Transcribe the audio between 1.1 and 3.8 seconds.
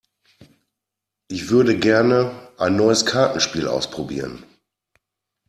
Ich würde gerne ein neues Kartenspiel